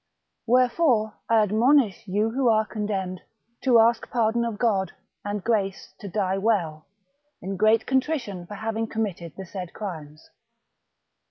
[0.47, 3.21] Wherefore I admonish you who are con demned,
[3.63, 4.93] to ask pardon of God,
[5.23, 6.87] and grace to die well,
[7.39, 10.31] in great contrition for having committed the said crimes.